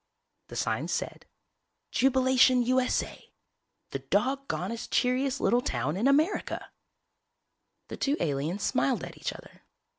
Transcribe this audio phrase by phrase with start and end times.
[0.47, 1.27] The sign said:
[1.91, 3.31] JUBILATION, U.S.A.!!
[3.91, 6.71] The doggondest, cheeriest little town in America!
[7.87, 9.61] The two aliens smiled at each other.